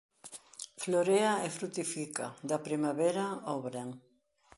Florea 0.83 1.33
e 1.45 1.49
frutifica 1.57 2.25
da 2.49 2.57
primavera 2.67 3.25
ao 3.49 3.57
verán. 3.65 3.89